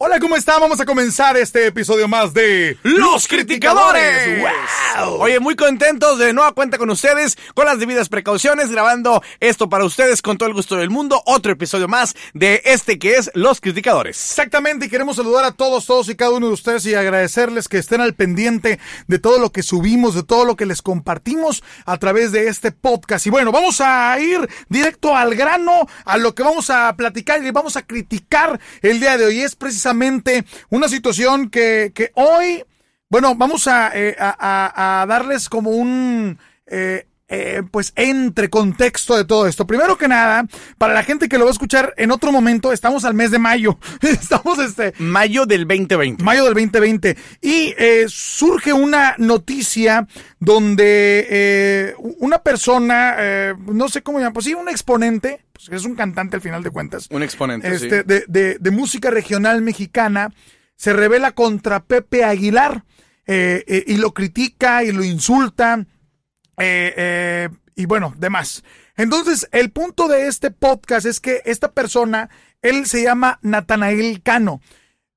[0.00, 0.60] Hola, ¿cómo están?
[0.60, 4.40] Vamos a comenzar este episodio más de Los Criticadores.
[4.40, 5.22] ¡Wow!
[5.22, 9.84] Oye, muy contentos de nueva cuenta con ustedes, con las debidas precauciones, grabando esto para
[9.84, 11.20] ustedes con todo el gusto del mundo.
[11.26, 14.16] Otro episodio más de este que es Los Criticadores.
[14.30, 17.78] Exactamente, y queremos saludar a todos, todos y cada uno de ustedes y agradecerles que
[17.78, 18.78] estén al pendiente
[19.08, 22.70] de todo lo que subimos, de todo lo que les compartimos a través de este
[22.70, 23.26] podcast.
[23.26, 27.50] Y bueno, vamos a ir directo al grano, a lo que vamos a platicar y
[27.50, 29.40] vamos a criticar el día de hoy.
[29.40, 29.87] Es precisamente
[30.70, 32.64] una situación que, que hoy,
[33.08, 36.38] bueno, vamos a, eh, a, darles como un...
[36.66, 39.66] Eh, eh, pues entre contexto de todo esto.
[39.66, 40.46] Primero que nada,
[40.78, 43.38] para la gente que lo va a escuchar en otro momento, estamos al mes de
[43.38, 43.78] mayo.
[44.00, 44.94] estamos este.
[44.98, 46.22] Mayo del 2020.
[46.24, 47.16] Mayo del 2020.
[47.42, 50.06] Y eh, surge una noticia
[50.40, 55.84] donde eh, una persona, eh, no sé cómo llaman, pues sí, un exponente, pues es
[55.84, 57.08] un cantante al final de cuentas.
[57.10, 57.68] Un exponente.
[57.68, 58.06] Este, sí.
[58.06, 60.32] de, de, de música regional mexicana,
[60.76, 62.84] se revela contra Pepe Aguilar.
[63.26, 65.84] eh, eh, y lo critica y lo insulta.
[66.58, 68.64] Eh, eh, y bueno, demás.
[68.96, 72.30] Entonces, el punto de este podcast es que esta persona,
[72.62, 74.60] él se llama Natanael Cano.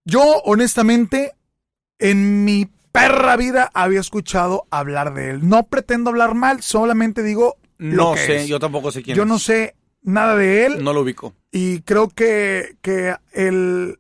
[0.06, 1.34] Yo, honestamente,
[2.00, 5.48] en mi perra vida había escuchado hablar de él.
[5.50, 7.56] No pretendo hablar mal, solamente digo.
[7.78, 8.48] lo No que sé, es.
[8.48, 9.30] yo tampoco sé quién Yo es.
[9.30, 11.34] no sé nada de él No lo ubico.
[11.52, 14.00] y creo que, que el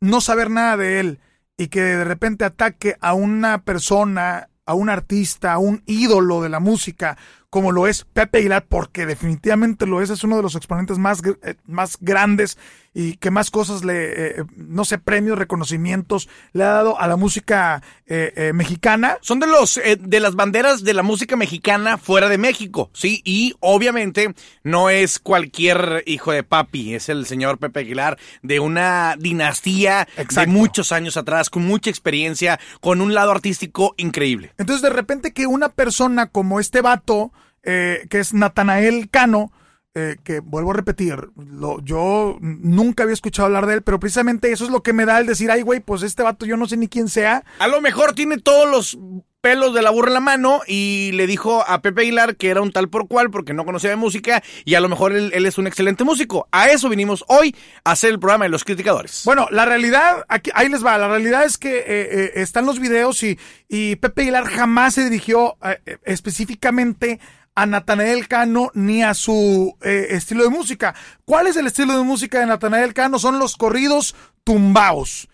[0.00, 1.18] no saber nada de él
[1.56, 6.48] y que de repente ataque a una persona, a un artista, a un ídolo de
[6.48, 7.18] la música,
[7.52, 11.20] como lo es Pepe Aguilar, porque definitivamente lo es, es uno de los exponentes más,
[11.42, 12.56] eh, más grandes
[12.94, 17.16] y que más cosas le, eh, no sé, premios, reconocimientos le ha dado a la
[17.16, 19.18] música eh, eh, mexicana.
[19.20, 23.20] Son de los eh, de las banderas de la música mexicana fuera de México, sí,
[23.22, 29.16] y obviamente no es cualquier hijo de papi, es el señor Pepe Aguilar de una
[29.18, 30.40] dinastía Exacto.
[30.40, 34.52] de muchos años atrás, con mucha experiencia, con un lado artístico increíble.
[34.56, 37.30] Entonces, de repente que una persona como este vato,
[37.62, 39.52] eh, que es Natanael Cano,
[39.94, 44.50] eh, que vuelvo a repetir, lo, yo nunca había escuchado hablar de él, pero precisamente
[44.50, 46.66] eso es lo que me da el decir, ay, güey, pues este vato yo no
[46.66, 47.44] sé ni quién sea.
[47.58, 48.98] A lo mejor tiene todos los
[49.42, 52.62] pelos de la burra en la mano y le dijo a Pepe Aguilar que era
[52.62, 55.44] un tal por cual porque no conocía de música y a lo mejor él, él
[55.46, 56.48] es un excelente músico.
[56.52, 59.22] A eso vinimos hoy a hacer el programa de los criticadores.
[59.24, 62.78] Bueno, la realidad, aquí, ahí les va, la realidad es que eh, eh, están los
[62.78, 63.36] videos y,
[63.68, 67.18] y Pepe Aguilar jamás se dirigió eh, eh, específicamente
[67.54, 70.94] a Natanael Cano ni a su eh, estilo de música.
[71.24, 73.18] ¿Cuál es el estilo de música de Natanael Cano?
[73.18, 74.14] Son los corridos
[74.44, 75.28] tumbaos.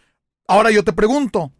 [0.47, 1.53] Ahora yo te pregunto,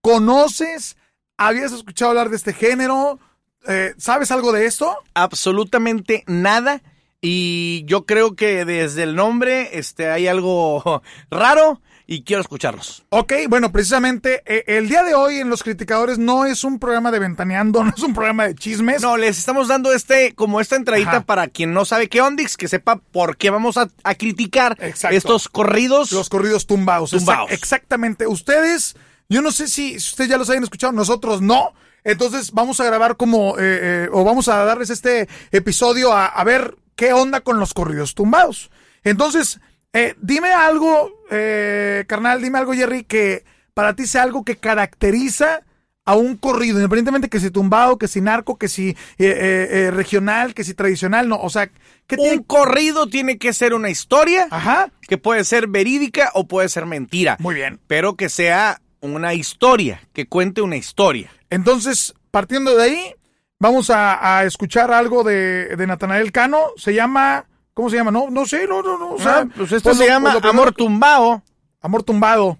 [0.00, 0.96] ¿conoces,
[1.36, 3.18] habías escuchado hablar de este género?
[3.66, 4.96] Eh, ¿Sabes algo de esto?
[5.14, 6.82] absolutamente nada
[7.20, 13.04] y yo creo que desde el nombre este hay algo raro y quiero escucharlos.
[13.08, 17.10] Ok, bueno, precisamente eh, el día de hoy en Los Criticadores no es un programa
[17.10, 19.02] de ventaneando, no es un programa de chismes.
[19.02, 21.20] No, les estamos dando este como esta entradita Ajá.
[21.22, 25.16] para quien no sabe qué ondix, que sepa por qué vamos a, a criticar Exacto.
[25.16, 26.12] estos corridos.
[26.12, 27.12] Los corridos tumbados.
[27.12, 27.50] Exact- Tumbaos.
[27.50, 28.26] exactamente.
[28.26, 28.94] Ustedes,
[29.28, 31.72] yo no sé si, si ustedes ya los hayan escuchado, nosotros no.
[32.04, 33.62] Entonces vamos a grabar como, eh,
[34.04, 38.14] eh, o vamos a darles este episodio a, a ver qué onda con los corridos
[38.14, 38.70] tumbados.
[39.02, 39.58] Entonces,
[39.98, 45.62] eh, dime algo, eh, carnal, dime algo, Jerry, que para ti sea algo que caracteriza
[46.04, 49.90] a un corrido, independientemente que si tumbado, que si narco, que si eh, eh, eh,
[49.90, 51.66] regional, que si tradicional, no, o sea,
[52.06, 52.44] ¿qué Un tiene?
[52.46, 57.36] corrido tiene que ser una historia Ajá, que puede ser verídica o puede ser mentira.
[57.40, 57.80] muy bien.
[57.88, 61.28] Pero que sea una historia, que cuente una historia.
[61.50, 63.14] Entonces, partiendo de ahí,
[63.58, 66.60] vamos a, a escuchar algo de, de Natanael Cano.
[66.76, 67.46] Se llama.
[67.76, 68.10] ¿Cómo se llama?
[68.10, 69.10] No, no sé, no, no, no.
[69.12, 71.42] O sea, Ah, pues esto pues se lo- llama pues Amor Tumbao.
[71.82, 72.56] Amor tumbado.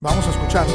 [0.00, 0.74] Vamos a escucharlo.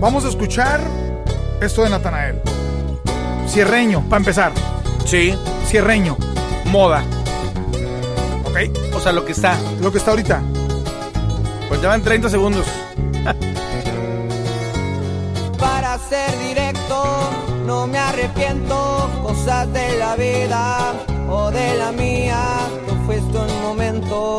[0.00, 0.80] Vamos a escuchar
[1.60, 2.40] esto de Natanael.
[3.48, 4.52] Cierreño, para empezar.
[5.04, 5.34] Sí,
[5.66, 6.16] Cierreño.
[6.66, 7.04] moda.
[8.56, 8.94] ¿Ok?
[8.94, 9.58] O sea, lo que está.
[9.80, 10.42] Lo que está ahorita.
[11.68, 12.66] Pues ya van 30 segundos.
[15.58, 17.04] Para ser directo,
[17.66, 19.10] no me arrepiento.
[19.22, 20.94] Cosas de la vida
[21.28, 22.38] o de la mía.
[22.88, 24.38] Tú fuiste un momento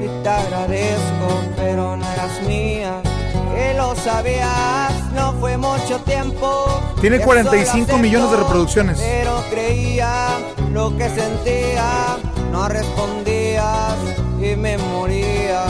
[0.00, 3.02] y te agradezco, pero no eras mía.
[3.54, 6.66] Que lo sabías, no fue mucho tiempo.
[7.00, 8.98] Tiene que 45 solo millones de reproducciones.
[8.98, 10.28] Pero creía
[10.72, 12.16] lo que sentía,
[12.52, 12.68] no
[13.66, 15.64] respondías y me moría.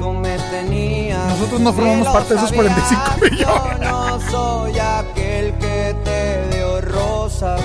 [0.00, 1.26] Tú me tenías.
[1.28, 3.80] Nosotros no formamos parte de esos 45 sabías, millones.
[3.80, 7.60] Yo no soy aquel que te dio rosas.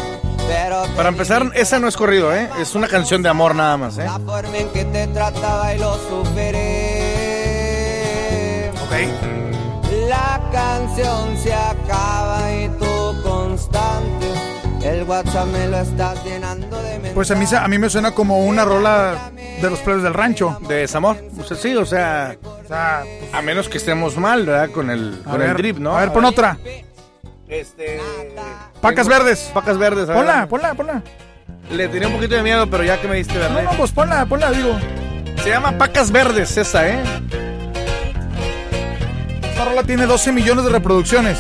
[0.48, 2.50] Pero Para empezar, esa no es corrido, ¿eh?
[2.60, 4.04] Es una canción de amor nada más, ¿eh?
[4.04, 7.22] la forma en que te trataba y lo superé.
[8.84, 8.92] Ok.
[10.10, 14.13] La canción se acaba y tú constante.
[14.84, 17.14] El WhatsApp me lo estás llenando de mensajes.
[17.14, 19.32] Pues a mí, se- a mí me suena como una rola
[19.62, 20.60] de los plebes del rancho.
[20.68, 21.18] De desamor.
[21.40, 24.70] O sea, sí, o sea, O sea, pues, a menos que estemos mal, ¿verdad?
[24.72, 25.96] Con el, con ver, el drip, ¿no?
[25.98, 26.58] A ver, pon otra.
[27.48, 28.00] Este.
[28.82, 29.52] Pacas verdes.
[29.54, 30.18] Pacas verdes, a ver.
[30.26, 31.04] Ponla, ponla, ponla.
[31.72, 33.64] Le tenía un poquito de miedo, pero ya que me diste No, verde.
[33.64, 34.78] no, pues ponla, ponla, digo.
[35.42, 37.00] Se llama Pacas Verdes esa, ¿eh?
[39.50, 41.38] Esta rola tiene 12 millones de reproducciones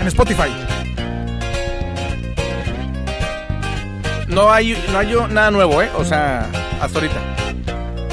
[0.00, 0.50] en Spotify.
[4.38, 5.90] No hay, no hay nada nuevo, ¿eh?
[5.96, 6.48] O sea,
[6.80, 7.16] hasta ahorita.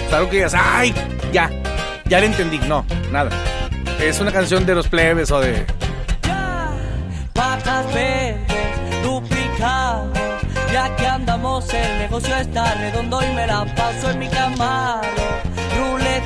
[0.07, 0.91] O sea, algo que digas, ¡ay!
[1.31, 1.51] Ya,
[2.05, 2.57] ya le entendí.
[2.67, 3.29] No, nada.
[4.01, 5.67] Es una canción de los plebes o de.
[7.31, 8.37] Patas verdes,
[9.03, 10.11] duplicado.
[10.73, 15.07] Ya que andamos, el negocio está redondo y me la paso en mi camaro,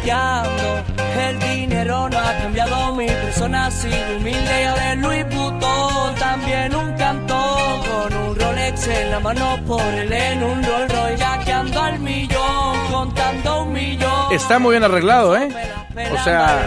[0.09, 6.15] El dinero no ha cambiado mi persona, ha sido humilde yo de Louis Vuitton.
[6.15, 11.17] También un cantón con un Rolex en la mano por él en un Rolls Royce.
[11.17, 14.31] Ya que ando al millón, contando un millón.
[14.33, 15.50] Está muy bien arreglado, ¿eh?
[16.11, 16.57] O sea-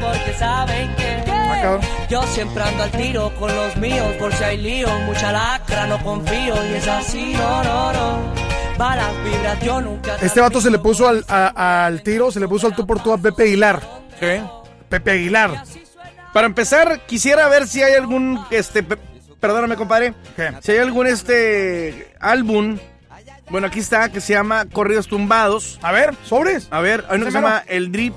[0.00, 1.18] porque saben que
[2.08, 5.98] yo siempre ando al tiro con los míos por si hay lío, mucha lacra, no
[6.02, 8.47] confío y es así, no, no, no.
[8.78, 10.16] Balas vibras, yo nunca.
[10.22, 13.02] Este vato se le puso al, a- al tiro, se le puso al tú por
[13.02, 13.82] tú a Pepe Aguilar.
[14.20, 14.42] ¿Qué?
[14.88, 15.64] Pepe Aguilar.
[16.32, 18.98] Para empezar, quisiera ver si hay algún, este, pe-
[19.40, 20.14] perdóname, compadre.
[20.36, 20.52] ¿Qué?
[20.60, 22.78] Si hay algún, este, álbum.
[23.50, 25.78] Bueno, aquí está, que se llama Corridos Tumbados.
[25.82, 26.68] A ver, sobres.
[26.70, 27.56] A ver, hay uno que se Ese mero.
[27.56, 28.14] llama El Drip.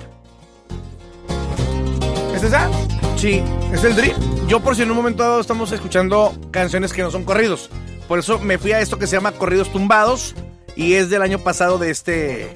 [2.36, 2.70] ¿Es esa?
[3.16, 3.42] Sí.
[3.74, 4.16] ¿Es el drip?
[4.48, 7.70] Yo por si en un momento dado estamos escuchando canciones que no son corridos.
[8.08, 10.36] Por eso me fui a esto que se llama Corridos Tumbados.
[10.76, 12.54] Y es del año pasado de este,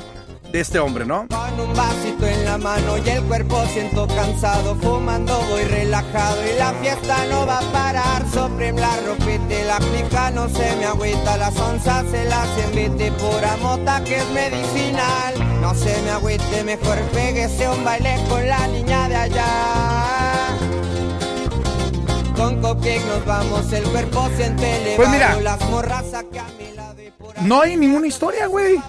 [0.52, 1.28] de este hombre, ¿no?
[1.28, 6.58] Con un vasito en la mano y el cuerpo siento cansado Fumando voy relajado y
[6.58, 11.38] la fiesta no va a parar Supreme la ropita la clica no se me agüita
[11.38, 17.00] Las onzas se las invite pura mota que es medicinal No se me agüite, mejor
[17.14, 19.46] péguese un baile con la niña de allá
[22.36, 25.40] con Copiec nos vamos, el cuerpo siente elevado Pues mira.
[25.42, 26.75] Las morras a por
[27.42, 28.80] No hay ninguna historia, güey.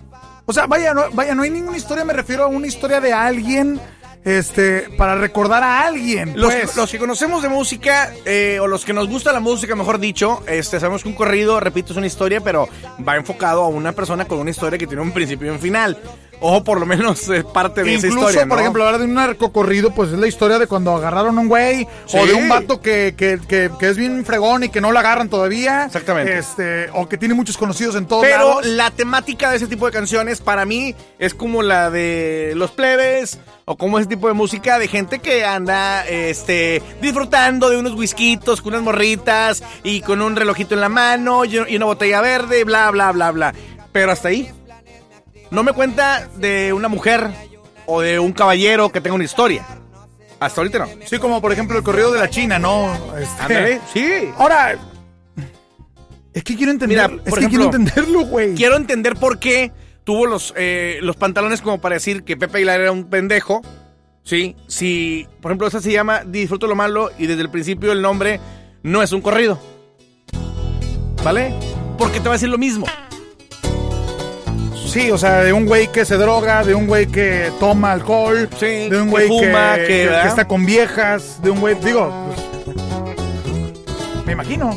[0.45, 3.13] O sea, vaya, no, vaya, no hay ninguna historia, me refiero a una historia de
[3.13, 3.81] alguien,
[4.27, 6.33] este, para recordar a alguien.
[6.41, 6.77] Los, pues.
[6.77, 10.43] los que conocemos de música, eh, o los que nos gusta la música, mejor dicho,
[10.49, 12.69] este, sabemos que un corrido, repito, es una historia, pero
[13.07, 15.97] va enfocado a una persona con una historia que tiene un principio y un final.
[16.41, 18.63] Ojo, por lo menos es parte de esa Incluso, historia, por ¿no?
[18.63, 21.89] ejemplo, hablar de un narcocorrido, pues es la historia de cuando agarraron a un güey,
[22.07, 22.19] Sí.
[22.19, 24.99] o de un vato que, que, que, que es bien fregón y que no lo
[24.99, 25.85] agarran todavía.
[25.87, 26.37] Exactamente.
[26.39, 28.67] Este, o que tiene muchos conocidos en todos Pero lados.
[28.67, 33.39] la temática de ese tipo de canciones para mí es como la de los plebes
[33.65, 38.61] o como ese tipo de música de gente que anda este disfrutando de unos whiskitos
[38.63, 42.91] con unas morritas y con un relojito en la mano y una botella verde, bla
[42.91, 43.55] bla bla bla.
[43.93, 44.51] Pero hasta ahí.
[45.51, 47.31] No me cuenta de una mujer
[47.87, 49.67] o de un caballero que tenga una historia.
[50.41, 50.87] Hasta ahorita no.
[51.05, 52.93] Sí, como por ejemplo el corrido de la China, ¿no?
[53.17, 54.29] Este, Ándale, sí.
[54.37, 54.77] Ahora,
[56.35, 58.55] es que quiero entender, Mira, es por que quiero entenderlo, güey.
[58.55, 59.73] Quiero entender por qué
[60.05, 63.63] tuvo los, eh, los pantalones como para decir que Pepe Aguilar era un pendejo.
[64.23, 68.03] Sí, si, por ejemplo, esa se llama Disfruto lo malo y desde el principio el
[68.03, 68.41] nombre
[68.83, 69.59] no es un corrido.
[71.25, 71.55] ¿Vale?
[71.97, 72.87] Porque te va a decir lo mismo.
[74.87, 78.49] Sí, o sea, de un güey que se droga, de un güey que toma alcohol,
[78.59, 80.27] Sí, de un güey que, fuma, que, que- que ¿verdad?
[80.27, 82.11] está con viejas, de un güey, digo,
[82.65, 82.77] pues,
[84.25, 84.77] me imagino.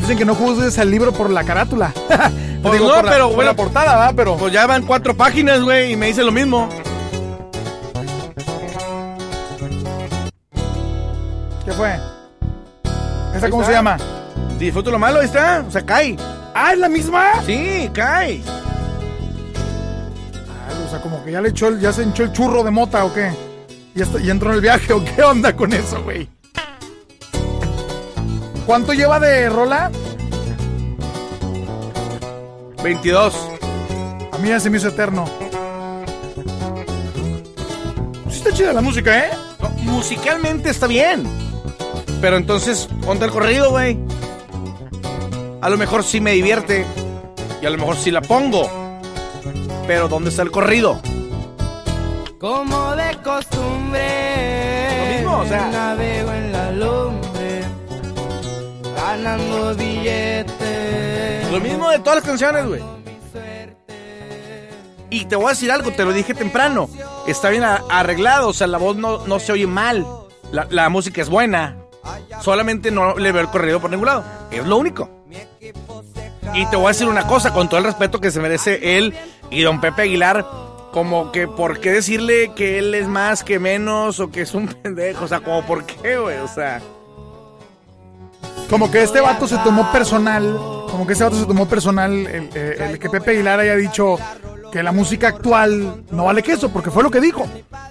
[0.00, 1.92] Dicen que no juzgues al libro por la carátula.
[2.62, 4.12] Pues Digo, no, por la, pero por bueno, la portada, ¿va?
[4.12, 6.68] Pero Pues ya van cuatro páginas, güey, y me dice lo mismo.
[11.64, 11.94] ¿qué fue?
[13.34, 13.72] ¿Esta Ahí cómo está.
[13.72, 13.96] se llama?
[14.60, 15.64] Disfruto lo malo, ahí está.
[15.66, 16.16] O sea, cae.
[16.54, 17.32] Ah, es la misma.
[17.44, 18.42] Sí, cae.
[21.02, 23.30] Como que ya le echó, el- ya se hinchó el churro de mota o qué.
[23.94, 26.28] Ya, está- ya entró en el viaje o qué onda con eso, güey.
[28.66, 29.90] ¿Cuánto lleva de rola?
[32.82, 33.34] 22.
[34.32, 35.24] A mí ya se me hizo eterno.
[38.30, 39.30] Sí está chida la música, ¿eh?
[39.60, 41.24] No, musicalmente está bien.
[42.20, 43.98] Pero entonces, ponte el corrido, güey.
[45.60, 46.86] A lo mejor sí me divierte.
[47.60, 48.68] Y a lo mejor sí la pongo.
[49.86, 51.00] Pero ¿dónde está el corrido?
[52.38, 54.98] Como de costumbre.
[54.98, 55.68] Lo mismo, o sea.
[55.68, 57.62] Navego en la lumbre.
[58.96, 61.52] Ganando billetes.
[61.52, 62.82] Lo mismo de todas las canciones, güey.
[65.10, 66.88] Y te voy a decir algo, te lo dije temprano.
[67.26, 70.06] Está bien arreglado, o sea, la voz no, no se oye mal.
[70.52, 71.76] La, la música es buena.
[72.40, 74.24] Solamente no le veo el corrido por ningún lado.
[74.50, 75.10] Es lo único.
[76.54, 79.14] Y te voy a decir una cosa, con todo el respeto que se merece él
[79.52, 80.46] y don Pepe Aguilar,
[80.92, 84.66] como que por qué decirle que él es más que menos o que es un
[84.82, 86.80] pendejo, o sea, como por qué, güey, o sea.
[88.68, 90.56] Como que este vato se tomó personal,
[90.90, 94.16] como que este vato se tomó personal el, el- el que Pepe Aguilar haya dicho
[94.72, 97.46] que la música actual no vale queso, porque fue lo que dijo.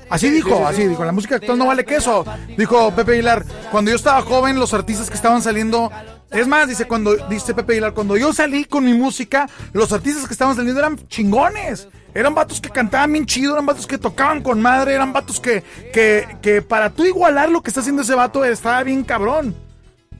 [0.09, 2.25] Así dijo, así dijo, la música actual no vale queso.
[2.57, 5.91] Dijo Pepe Aguilar, cuando yo estaba joven, los artistas que estaban saliendo,
[6.31, 10.25] es más, dice cuando dice Pepe Aguilar, cuando yo salí con mi música, los artistas
[10.27, 11.87] que estaban saliendo eran chingones.
[12.13, 15.63] Eran vatos que cantaban bien chido, eran vatos que tocaban con madre, eran vatos que,
[15.93, 19.55] que, que para tú igualar lo que está haciendo ese vato estaba bien cabrón.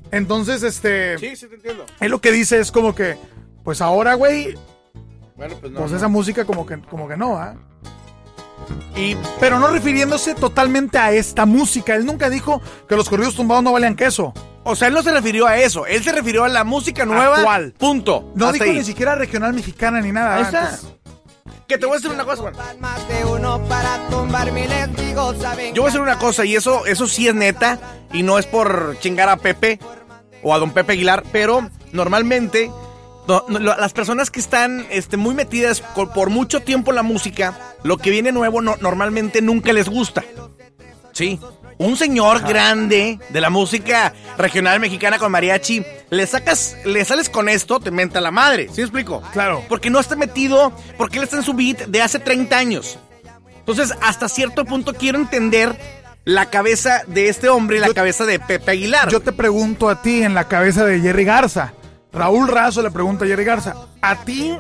[0.10, 1.86] Entonces, este, Sí, sí te entiendo.
[2.00, 3.18] él lo que dice es como que,
[3.66, 4.56] pues ahora, güey,
[5.36, 5.80] Bueno, pues no.
[5.80, 5.98] pues no.
[5.98, 7.56] esa música como que, como que no, ¿ah?
[8.96, 11.96] Y Pero no refiriéndose totalmente a esta música.
[11.96, 14.34] Él nunca dijo que los corridos tumbados no valían queso.
[14.64, 15.86] O sea, él no se refirió a eso.
[15.88, 17.38] Él se refirió a la música nueva.
[17.38, 17.74] Actual.
[17.78, 18.32] Punto.
[18.36, 18.78] No Hasta dijo ahí.
[18.80, 20.36] ni siquiera regional mexicana ni nada.
[20.36, 20.46] Ahí ¿ah?
[20.46, 20.80] está.
[21.68, 22.54] Que te voy a decir una cosa, Juan.
[25.74, 27.80] Yo voy a decir una cosa, y eso, eso sí es neta,
[28.12, 29.80] y no es por chingar a Pepe
[30.44, 32.70] o a don Pepe Aguilar, pero normalmente
[33.28, 37.04] no- no, lo- las personas que están este, muy metidas por mucho tiempo en la
[37.04, 40.24] música, lo que viene nuevo no- normalmente nunca les gusta.
[41.14, 41.40] Sí.
[41.78, 47.50] Un señor grande de la música regional mexicana con mariachi, le sacas, le sales con
[47.50, 48.68] esto, te menta la madre.
[48.70, 49.22] ¿Sí me explico?
[49.34, 49.64] Claro.
[49.68, 53.00] Porque no está metido, porque él está en su beat de hace 30 años.
[53.58, 55.76] Entonces, hasta cierto punto quiero entender
[56.24, 59.10] la cabeza de este hombre y la Yo- cabeza de Pepe Aguilar.
[59.10, 61.74] yo te pregunto a ti en la cabeza de Jerry Garza.
[62.14, 64.56] Raúl Razo le pregunta a Jerry Garza, ¿a ti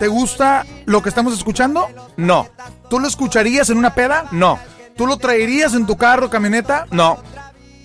[0.00, 1.86] te gusta lo que estamos escuchando?
[2.16, 2.48] No,
[2.88, 4.24] ¿Tú lo escucharías en una peda?
[4.32, 4.58] no,
[4.96, 6.86] ¿Tú lo traerías en tu carro, camioneta?
[6.90, 7.18] no.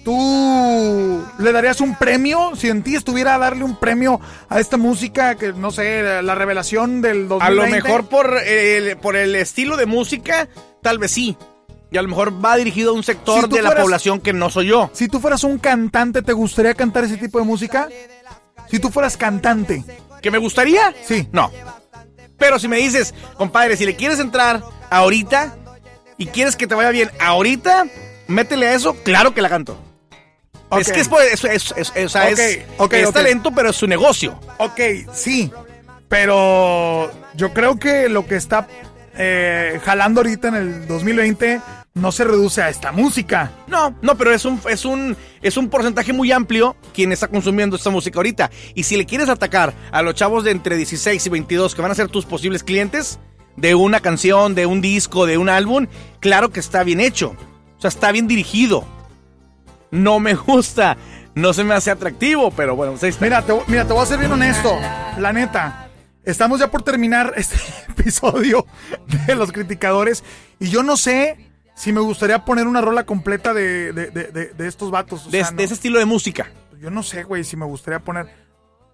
[0.03, 2.55] ¿Tú le darías un premio?
[2.55, 6.35] Si en ti estuviera a darle un premio a esta música, que no sé, la
[6.35, 7.43] revelación del 2020.
[7.43, 10.47] A lo mejor por el, por el estilo de música,
[10.83, 11.35] tal vez sí.
[11.91, 14.31] Y a lo mejor va dirigido a un sector Si de la fueras- población que
[14.31, 14.91] no soy yo.
[14.93, 17.89] Si tú fueras un cantante, ¿te gustaría cantar ese tipo de música?
[18.69, 19.83] Si tú fueras cantante.
[20.21, 20.93] ¿Que me gustaría?
[21.03, 21.27] Sí.
[21.31, 21.51] No.
[22.37, 25.55] Pero si me dices, compadre, si le quieres entrar ahorita
[26.17, 27.85] y quieres que te vaya bien ahorita,
[28.27, 29.77] métele a eso, claro que la canto.
[30.77, 33.13] Es que es, es, es- es- o sea, es- Ok, ok, es ok.
[33.13, 34.39] talento, pero es su negocio.
[34.57, 34.79] Ok,
[35.13, 35.51] sí.
[36.09, 38.67] Pero yo creo que lo que está
[39.17, 41.61] eh, jalando ahorita en el 2020
[41.95, 43.51] no se reduce a esta música.
[43.67, 47.77] No, no, pero es un, es un, es un porcentaje muy amplio quien está consumiendo
[47.77, 48.51] esta música ahorita.
[48.75, 51.91] Y si le quieres atacar a los chavos de entre 16 y 22 que van
[51.91, 53.17] a ser tus posibles clientes
[53.55, 55.87] de una canción, de un disco, de un álbum,
[56.19, 57.33] claro que está bien hecho.
[57.77, 58.85] O sea, está bien dirigido.
[59.89, 60.97] No me gusta,
[61.33, 63.23] no se me hace atractivo, pero bueno, pues ahí está.
[63.23, 64.77] Mira, te, mira, te voy a ser bien honesto.
[65.17, 65.89] La neta.
[66.25, 67.55] Estamos ya por terminar este
[67.87, 68.65] episodio
[69.27, 70.25] de Los Criticadores.
[70.59, 71.44] Y yo no sé
[71.75, 75.27] si me gustaría poner una rola completa de, de- de- de- de estos vatos.
[75.27, 75.61] o de, sea, de no.
[75.63, 76.47] ese estilo de música.
[76.79, 78.27] Yo no sé, güey, si me gustaría poner.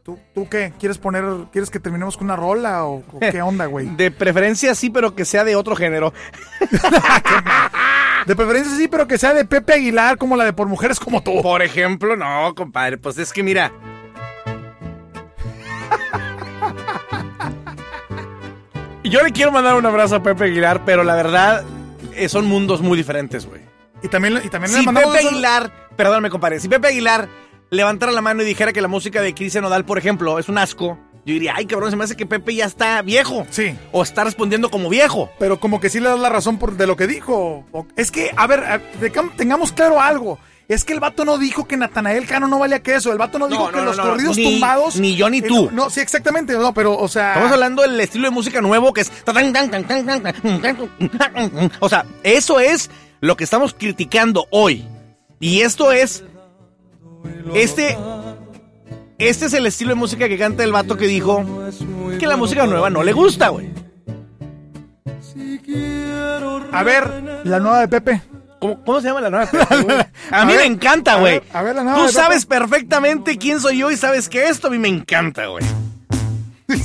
[0.04, 0.74] ¿Tú, ¿Tú qué?
[0.80, 1.24] ¿Quieres poner.
[1.52, 3.88] ¿Quieres que terminemos con una rola o, o qué onda, güey?
[3.96, 6.12] De preferencia sí, pero que sea de otro género.
[8.28, 11.24] De preferencia sí, pero que sea de Pepe Aguilar, como la de Por Mujeres como
[11.24, 11.42] tú.
[11.42, 13.72] Por ejemplo, no, compadre, pues es que mira.
[19.04, 21.64] Yo le quiero mandar un abrazo a Pepe Aguilar, pero la verdad
[22.16, 23.62] eh, son mundos muy diferentes, güey.
[24.04, 27.28] Y también, y también le Si mandamos Pepe Aguilar, perdóname, compadre, si Pepe Aguilar
[27.70, 30.58] levantara la mano y dijera que la música de Cristian Nodal, por ejemplo, es un
[30.58, 33.46] asco, yo diría, ay, cabrón, se me hace que Pepe ya está viejo.
[33.52, 33.76] Sí.
[33.92, 35.30] O está respondiendo como viejo.
[35.38, 37.64] Pero como que sí le das la razón por, de lo que dijo.
[37.96, 38.82] Es que, a ver,
[39.38, 40.40] tengamos claro algo.
[40.74, 43.12] Es que el vato no dijo que Natanael Cano no valía queso.
[43.12, 44.96] El vato no dijo No, que no, los corridos Ni- tumbados.
[44.96, 45.66] ni yo ni Eh, tú.
[45.66, 46.54] No, no, sí, exactamente.
[46.54, 47.34] No, pero, o sea.
[47.34, 49.12] Estamos hablando del estilo de música nuevo que es...
[51.80, 54.88] O sea, eso es lo que estamos criticando hoy.
[55.42, 56.24] Y esto es...
[57.54, 57.98] Este...
[59.18, 61.46] Este es el estilo de música que canta el vato que dijo
[62.18, 63.70] que la música nueva no le gusta, güey.
[66.72, 68.22] A ver, la nueva de Pepe.
[68.62, 69.50] ¿Cómo, cómo se llama la nueva?
[70.32, 71.42] A A mí ver, me encanta, güey.
[71.52, 74.68] a ver la nueva Tú de sabes perfectamente quién soy yo y sabes que esto
[74.68, 75.66] a mí me encanta, güey.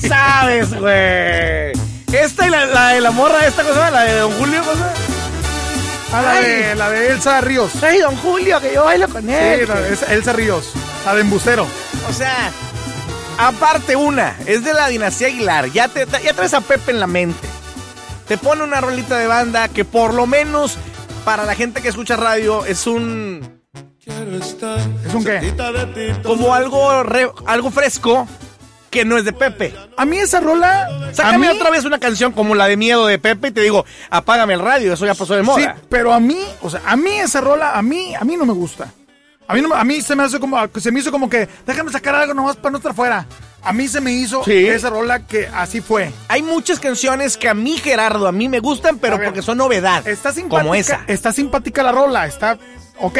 [0.08, 1.72] sabes, güey.
[2.12, 4.92] Esta y la, la de la morra, esta cosa, la de Don Julio, cosa.
[6.12, 7.72] Ah, la de, la de Elsa Ríos.
[7.72, 9.68] Sí, Ay, don Julio, que yo bailo con él.
[9.68, 10.72] la de Elsa- Ríos.
[11.04, 11.66] La de embustero.
[12.08, 12.50] O sea,
[13.38, 15.70] aparte una, es de la dinastía Aguilar.
[15.72, 17.46] Ya, te, ya traes a Pepe en la mente.
[18.28, 20.78] Te pone una rolita de banda que por lo menos
[21.26, 23.60] para la gente que escucha radio es un...
[24.06, 25.52] ¿Es un qué?
[26.22, 28.28] como algo, re- algo fresco
[28.90, 29.74] que no es de Pepe.
[29.96, 30.88] A mí esa rola.
[31.12, 33.60] Sácame a mí, otra vez una canción como la de Miedo de Pepe y te
[33.62, 35.76] digo, apágame el radio, eso ya pasó de Sí, moda.
[35.88, 38.52] pero a mí, o sea, a mí esa rola, a mí, a mí no me
[38.52, 38.92] gusta.
[39.48, 41.90] A mí, no, a mí se me hace como, se me hizo como que, déjame
[41.90, 43.26] sacar algo nomás para no estar fuera.
[43.66, 44.66] A mí se me hizo Sí.
[44.68, 46.12] esa rola que así fue.
[46.28, 49.58] Hay muchas canciones que a mí, Gerardo, a mí me gustan, pero ver, porque son
[49.58, 50.06] novedad.
[50.06, 50.62] Está simpática.
[50.62, 51.00] Como esa.
[51.08, 52.58] Está simpática la rola, está
[53.00, 53.18] ok.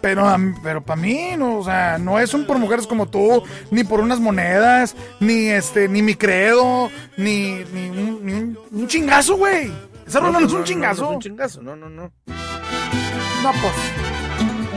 [0.00, 3.08] Pero, a mí- pero para mí, no, o sea, no es un por mujeres como
[3.08, 3.42] tú,
[3.72, 8.86] ni por unas monedas, ni este, ni mi credo, ni, ni, un, ni un- un
[8.86, 9.72] chingazo, güey.
[10.06, 11.02] Esa rola no, es un chingazo.
[11.02, 12.12] No, es un chingazo, no, no, no.
[12.26, 13.74] No, pues.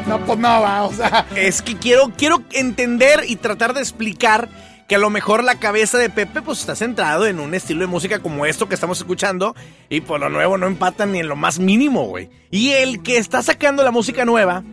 [0.08, 1.27] No, pues no, va, o sea.
[1.36, 4.50] Es que quiero, quiero entender y tratar de explicar
[4.91, 7.88] que a lo mejor la cabeza de Pepe pues está centrado en un estilo de
[7.88, 9.55] música como esto que estamos escuchando
[9.88, 12.29] y por lo nuevo no empatan ni en lo más mínimo, güey.
[12.51, 14.65] Y el que está sacando la música nueva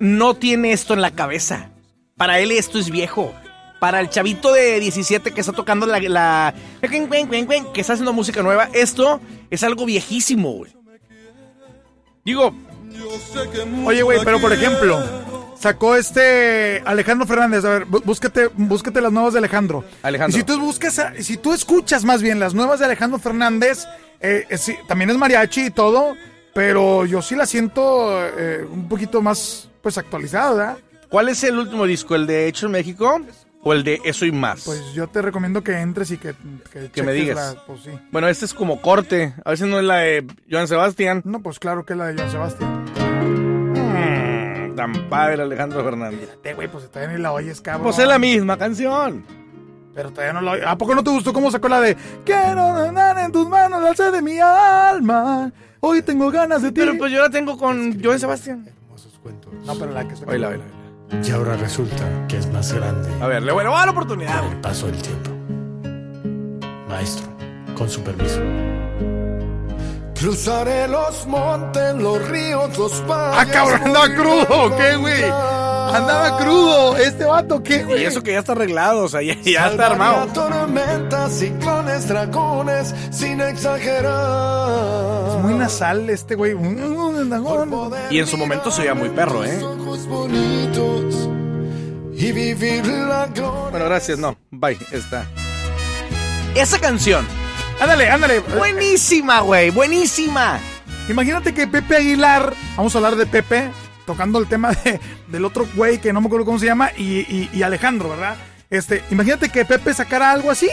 [0.00, 1.70] no tiene esto en la cabeza.
[2.16, 3.32] Para él esto es viejo.
[3.78, 8.68] Para el chavito de 17 que está tocando la, la que está haciendo música nueva,
[8.72, 10.72] esto es algo viejísimo, güey.
[12.24, 12.52] Digo,
[13.84, 15.00] Oye, güey, pero por ejemplo,
[15.62, 17.64] sacó este Alejandro Fernández.
[17.64, 19.84] A ver, bú- búscate, búscate las nuevas de Alejandro.
[20.02, 20.36] Alejandro.
[20.36, 23.86] Y si tú buscas, si tú escuchas más bien las nuevas de Alejandro Fernández,
[24.20, 26.14] eh, eh, sí, también es mariachi y todo,
[26.52, 30.78] pero yo sí la siento eh, un poquito más, pues, actualizada, ¿verdad?
[31.08, 32.14] ¿Cuál es el último disco?
[32.14, 33.20] ¿El de Hecho en México
[33.62, 34.62] o el de Eso y Más?
[34.64, 36.34] Pues yo te recomiendo que entres y que,
[36.72, 37.54] que, Que me digas.
[37.54, 37.90] la- pues sí.
[38.10, 39.34] bueno, este es como corte.
[39.44, 41.22] A si no es la de Joan Sebastián.
[41.24, 42.84] No, pues claro que es la de Joan Sebastián.
[44.76, 46.38] Tan padre Alejandro Fernández.
[46.44, 47.84] Eh, güey, pues todavía ni la oyes, cabrón.
[47.84, 49.24] Pues es la misma canción.
[49.94, 50.66] Pero todavía no la oyes.
[50.66, 53.94] ¿A poco no te gustó cómo sacó la de Quiero andar en tus manos, la
[53.94, 55.52] sed de mi alma?
[55.80, 56.80] Hoy tengo ganas de ti.
[56.80, 58.68] Pero pues yo la tengo con Joan Sebastián.
[59.64, 60.64] No, pero la que se Oíla, oíla.
[61.22, 64.50] Y ahora resulta que es más grande A ver, le voy a dar la oportunidad.
[64.50, 65.30] el paso del tiempo.
[66.88, 67.26] Maestro,
[67.76, 68.40] con su permiso.
[70.22, 73.38] Cruzaré los montes, los ríos, los valles.
[73.40, 75.24] Ah, cabrón, andaba crudo, ¿o ¿qué, güey?
[75.24, 76.96] Andaba crudo.
[76.96, 78.02] Este vato, ¿qué, güey?
[78.02, 80.28] Y eso que ya está arreglado, o sea, ya, ya está armado.
[80.28, 85.28] Tormentas, ciclones, dragones, sin exagerar.
[85.30, 86.56] Es muy nasal este güey.
[88.10, 89.60] Y en su momento se oía muy perro, ¿eh?
[89.60, 91.28] Ojos bonitos
[92.14, 93.70] y vivir la gloria.
[93.70, 94.36] Bueno, gracias, no.
[94.52, 95.26] Bye, está.
[96.54, 97.26] Esa canción.
[97.82, 98.38] Ándale, ándale.
[98.40, 100.60] Buenísima, güey, buenísima.
[101.08, 103.70] Imagínate que Pepe Aguilar, vamos a hablar de Pepe,
[104.06, 107.18] tocando el tema de- del otro güey que no me acuerdo cómo se llama, y,
[107.20, 108.36] y- y Alejandro, ¿verdad?
[108.70, 110.68] Este, imagínate que Pepe sacara algo así.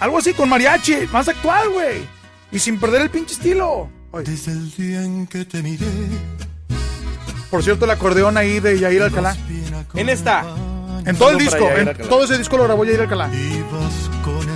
[0.00, 2.02] Algo así con mariachi, más actual, güey.
[2.50, 3.88] Y sin perder el pinche estilo.
[4.10, 5.86] Oye, Desde el día en que te miré,
[7.50, 9.34] por cierto, el acordeón ahí de Yair Alcalá.
[9.94, 10.44] En esta.
[11.06, 13.30] En todo el disco, en todo ese disco lo grabó Yair Alcalá.
[13.34, 14.48] ibas con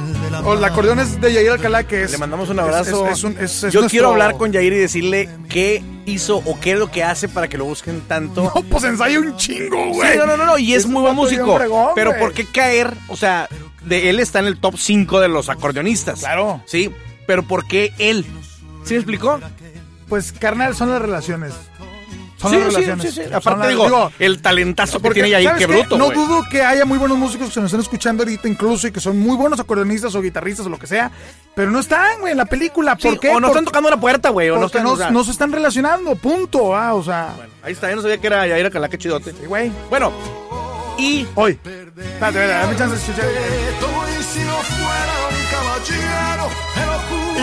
[0.43, 2.11] la O el acordeón es de Yair Alcalá, que es.
[2.13, 3.07] Le mandamos un abrazo.
[3.07, 6.37] es- es un- es- es Yo nuestro- quiero hablar con Yair y decirle qué hizo
[6.39, 8.53] o qué es lo que hace para que lo busquen tanto.
[8.55, 10.13] No, pues ensaya un chingo, güey.
[10.13, 11.57] Sí, no, no, no, no, y es, muy buen músico.
[11.57, 12.17] fregón, pero.
[12.19, 12.93] ¿por qué caer?
[13.09, 13.49] O sea,
[13.85, 16.21] de él está en el top 5 de los acordeonistas.
[16.21, 16.63] Claro.
[16.67, 16.91] Sí,
[17.27, 18.25] pero ¿por qué él?
[18.85, 19.41] ¿Sí me explicó?
[20.09, 21.53] Pues, carnal, son las relaciones.
[22.51, 23.15] Son sí, las sí, relaciones.
[23.15, 25.79] sí, Aparte las- digo, el talentazo que porque, tiene Yair, ¿sabes qué qué?
[25.81, 28.93] bruto, No dudo que haya muy buenos músicos que nos estén escuchando ahorita incluso y
[28.93, 31.11] que son muy buenos acordeonistas o guitarristas o lo que sea,
[31.55, 32.97] pero no están, güey, en la película.
[33.01, 33.31] Sí, ¿Por qué?
[33.31, 34.85] O no están tocando la puerta, güey, o no están...
[35.13, 36.75] no, se están relacionando, punto.
[36.77, 39.33] Ah, o sea, Bueno, ahí está, yo no sabía que era Yair Alcalá, qué chidote.
[39.33, 39.71] sí, güey.
[39.91, 40.13] Bueno,
[40.99, 41.53] y Hoy.
[41.53, 43.27] Espérate, espérate, dame chance de escuchar.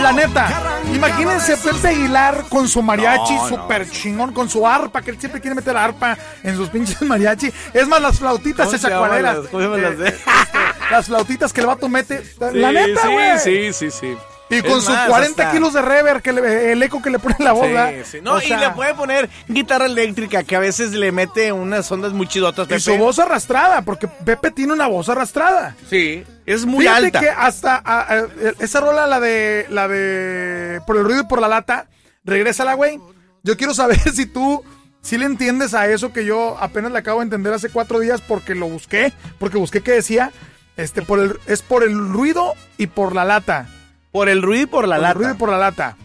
[0.04, 0.48] La neta,
[0.92, 3.56] imagínense ese Pepe Aguilar con su mariachi No, no.
[3.56, 7.50] súper chingón, con su arpa, que él siempre quiere meter arpa en sus pinches mariachi.
[7.72, 9.38] Es más, las flautitas ¿Cómo esas cualeras.
[9.50, 12.22] las- de- flautitas que el vato mete.
[12.52, 13.38] la neta, sí, güey.
[13.38, 14.16] sí, sí, sí.
[14.50, 17.18] Y con sus más, 40 hasta- kilos de rever, que le- el eco que le
[17.18, 17.92] pone en la ¿verdad?
[18.04, 18.18] Sí, sí.
[18.22, 21.90] No, O y sea, le puede poner guitarra eléctrica que a veces le mete unas
[21.90, 22.70] ondas muy chidotas.
[22.70, 25.74] Y su voz arrastrada, porque Pepe tiene una voz arrastrada.
[25.88, 27.20] Sí, es muy Fíjate alta.
[27.20, 28.26] que hasta a- a-
[28.60, 31.86] esa rola, la de la de Por el ruido y por la lata,
[32.24, 33.00] regrésala, güey.
[33.42, 34.62] Yo quiero saber si tú
[35.00, 38.20] si le entiendes a eso que yo apenas le acabo de entender hace cuatro días
[38.22, 40.32] porque lo busqué, porque busqué que decía,
[40.78, 43.66] este, por el, es por el ruido y por la lata.
[44.14, 45.14] Por el ruido y por la Por el lata.
[45.14, 45.96] ruido y por la lata.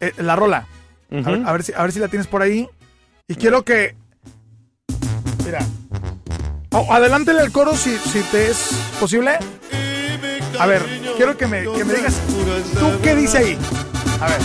[0.00, 0.66] eh, la rola.
[1.12, 2.66] a, ver, a ver si, a ver si la tienes por ahí.
[3.28, 3.94] Y quiero que.
[5.44, 5.58] Mira.
[6.72, 9.38] Oh, adelántale el coro si, si te es posible.
[10.58, 10.82] A ver,
[11.18, 12.14] quiero que me, que me digas.
[12.78, 13.58] ¿Tú qué dice ahí?
[14.22, 14.40] A ver.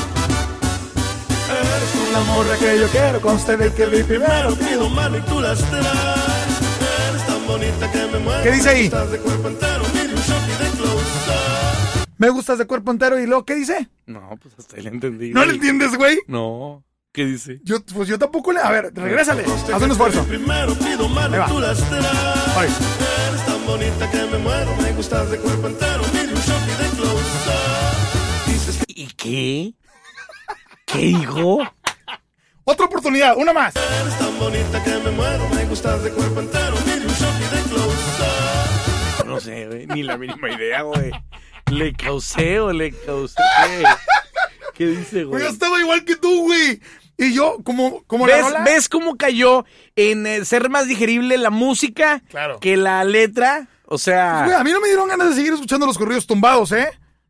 [1.50, 4.54] Eres la morra que yo quiero, conste de que vi primero.
[4.56, 5.88] Pido mano y tú las traes.
[7.10, 8.44] Eres tan bonita que me muero.
[8.44, 8.86] ¿Qué dice ahí?
[8.88, 11.43] Estás de cuerpo entero, mire un shot y de close-up.
[12.18, 13.90] Me gustas de cuerpo entero y luego, ¿qué dice?
[14.06, 15.32] No, pues hasta ahí le entendí.
[15.32, 16.20] ¿No le entiendes, güey?
[16.28, 16.84] No.
[17.12, 17.60] ¿Qué dice?
[17.64, 18.60] Yo, pues yo tampoco le.
[18.60, 19.44] A ver, regrésale.
[19.46, 20.24] Haz un esfuerzo.
[20.26, 21.46] Primero pido mano va.
[21.48, 22.06] tú las traes.
[22.56, 22.70] Ay.
[23.30, 24.76] Eres tan bonita que me muero.
[24.82, 28.48] Me gustas de cuerpo entero, mire un shot y de close-up.
[28.48, 29.74] Dices que ¿Y qué?
[30.88, 31.60] ¿Qué dijo?
[32.64, 33.76] Otra oportunidad, una más.
[33.76, 35.48] eres tan bonita que me muero.
[35.50, 39.26] Me gustas de cuerpo entero, mire un shot y de close-up.
[39.28, 39.86] No sé, güey.
[39.88, 41.12] Ni la mínima idea, güey.
[41.72, 43.36] ¿Le causé o le causé?
[44.74, 46.80] ¿Qué dice, Güey, yo estaba igual que tú, güey.
[47.18, 48.64] Y yo, como, como la ¿Ves, rola.
[48.64, 52.60] ¿Ves cómo cayó en eh, ser más digerible la música Claro.
[52.60, 53.68] que la letra?
[53.86, 56.72] O sea, Güey, a mí no me dieron ganas de seguir escuchando los corridos tumbados,
[56.72, 56.90] ¿eh?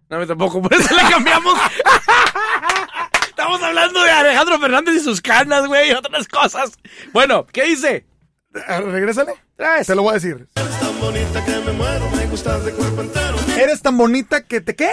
[0.09, 1.53] no me tampoco, por eso le cambiamos.
[3.27, 6.71] Estamos hablando de Alejandro Fernández y sus canas, güey, y otras cosas.
[7.11, 8.05] Bueno, ¿qué dice?
[8.67, 9.33] Ah, Regrésale.
[9.57, 9.87] Traes.
[9.87, 10.47] Te lo voy a decir.
[10.55, 12.09] Eres tan bonita que me muero.
[12.11, 13.32] Me gustas de cuerpo entero.
[13.57, 14.91] Eres tan bonita que te qué?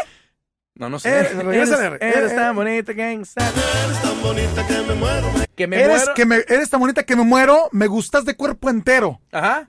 [0.75, 1.09] No, no sé.
[1.11, 1.71] Eh, eres,
[2.01, 3.47] eres eh, tan bonita, gangsta.
[3.47, 5.33] Eres tan bonita que me muero.
[5.33, 6.15] Me Que me eres, muero.
[6.15, 7.69] que me, eres tan bonita que me muero.
[7.73, 9.21] Me gustas de cuerpo entero.
[9.33, 9.69] Ajá.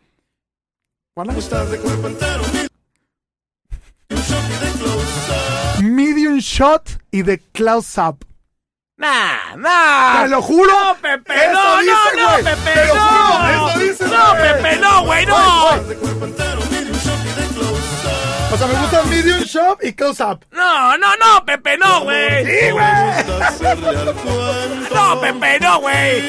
[1.14, 1.36] ¿Cuál es?
[1.36, 2.42] gustas de cuerpo entero.
[5.82, 8.26] Medium shot y de close up.
[8.98, 10.24] Nah, nah.
[10.24, 10.72] Te lo juro.
[10.72, 13.02] No, Pepe, Eso no, dice, no, no, Pepe, Te lo no.
[13.02, 14.34] juro, eso dice, No.
[14.34, 15.70] Pepe, no, güey, no.
[15.72, 15.96] Güey, de
[18.54, 20.46] O sea, me gusta medium shot y close up.
[20.52, 22.46] No, no, no, Pepe, no, güey.
[22.46, 22.86] Sí, güey.
[24.94, 26.22] No, Pepe, no, güey.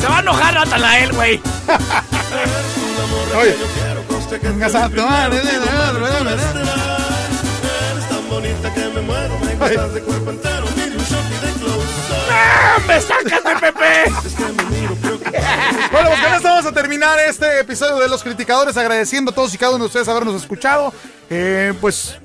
[0.00, 1.34] Se va a enojar Natanael, güey.
[1.34, 3.56] Eres un amor Oye.
[7.90, 9.38] Eres tan bonita que me muero.
[9.38, 11.77] Me gustas de cuerpo entero, mire un shot y de close-up.
[12.30, 14.10] ¡Ah, ¡Me sacas de Pepe!
[15.92, 19.54] Bueno, pues con esto vamos a terminar este episodio de Los Criticadores, agradeciendo a todos
[19.54, 20.92] y cada uno de ustedes habernos escuchado.
[21.30, 22.18] Eh, pues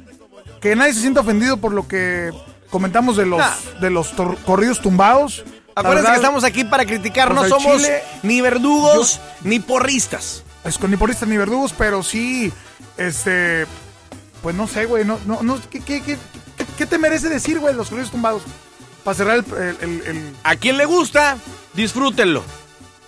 [0.62, 2.32] que nadie se sienta ofendido por lo que
[2.70, 3.80] comentamos de los, Nah.
[3.82, 4.10] de los
[4.46, 5.44] corridos tumbados.
[5.76, 9.60] Acuérdense verdad, que estamos aquí para criticar, no pues, al somos chile, ni verdugos ni
[9.60, 10.44] porristas.
[10.63, 12.54] Es con ni poristas ni verdugos, pero sí,
[12.98, 13.66] este,
[14.42, 16.18] pues no sé, güey, no, no, no, ¿qué, qué, qué,
[16.58, 18.44] qué- qué te merece decir, güey, los corridos tumbados?
[19.04, 21.38] Para cerrar el, el- el- A quien le gusta,
[21.74, 22.44] disfrútenlo.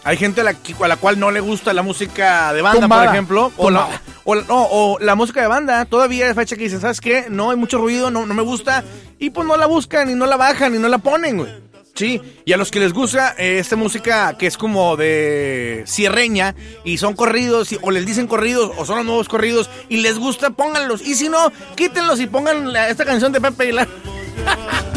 [0.03, 0.53] Hay gente a la,
[0.83, 3.05] a la cual no le gusta la música de banda, Tumbada.
[3.05, 3.51] por ejemplo.
[3.57, 5.83] O la, o, no, o la música de banda.
[5.85, 7.25] Todavía hay fecha que dicen, ¿sabes qué?
[7.29, 8.83] No hay mucho ruido, no, no me gusta.
[9.17, 11.65] Y pues no la buscan, y no la bajan, y no la ponen, güey.
[11.95, 16.53] Sí, y a los que les gusta eh, esta música que es como de cierreña
[16.83, 20.19] y son corridos y- o les dicen corridos o son los nuevos corridos y les
[20.19, 21.01] gusta, pónganlos.
[21.01, 23.87] Y si no, quítenlos y pongan la- esta canción de Pepe Aguilar.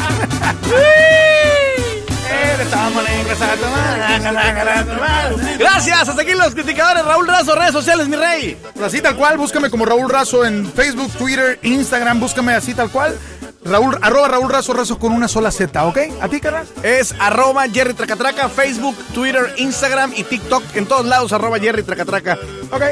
[5.57, 7.05] Gracias, hasta aquí los criticadores.
[7.05, 8.57] Raúl Razo, redes sociales, mi rey.
[8.83, 13.17] Así tal cual, búscame como Raúl Razo en Facebook, Twitter, Instagram, búscame así tal cual.
[13.63, 15.97] Raúl, arroba Raúl Razo, Razo con una sola Z, ¿ok?
[16.21, 16.65] ¿A ti, carnal?
[16.81, 20.63] Es arroba Jerry Tracatraca, Facebook, Twitter, Instagram y TikTok.
[20.75, 22.37] En todos lados, arroba Jerry Tracatraca.
[22.71, 22.83] Ok,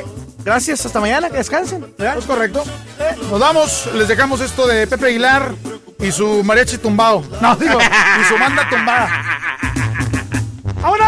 [0.43, 1.93] Gracias, hasta mañana, que descansen.
[1.97, 2.19] ¿verdad?
[2.19, 2.63] es correcto.
[2.99, 5.51] Eh, Nos vamos, les dejamos esto de Pepe Aguilar
[5.99, 7.23] y su mariachi tumbado.
[7.41, 9.09] No, digo, y su banda tumbada.
[10.81, 11.07] ¡Vámonos!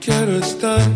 [0.00, 0.95] Quiero estar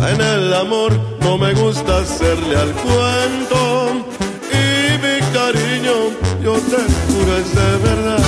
[0.00, 4.06] En el amor no me gusta hacerle al cuento
[4.52, 5.94] y mi cariño
[6.42, 8.24] yo te juro es de verdad.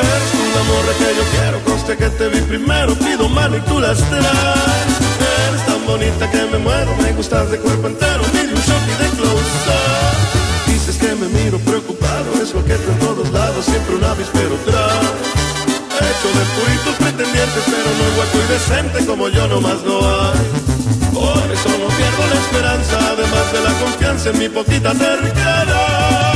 [0.00, 3.80] Eres un amor que yo quiero conste que te vi primero, pido mano y tú
[3.80, 4.92] las traes.
[5.48, 8.22] Eres tan bonita que me muero, me gustas de cuerpo entero,
[18.32, 20.38] hueco y decente como yo nomás no hay.
[21.12, 26.31] Por eso no pierdo la esperanza, además de la confianza en mi poquita terquedad.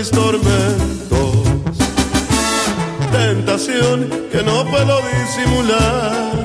[0.00, 1.30] Mis tormentos.
[3.12, 6.44] Tentación que no puedo disimular.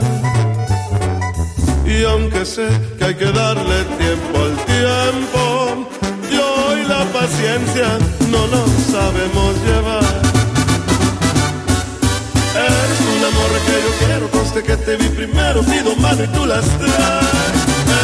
[1.86, 5.42] Y aunque sé que hay que darle tiempo al tiempo,
[6.36, 7.88] yo y la paciencia
[8.34, 10.16] no nos sabemos llevar.
[12.70, 16.46] Eres un amor que yo quiero, conste que te vi primero, pido mano y tú
[16.46, 17.55] las traes.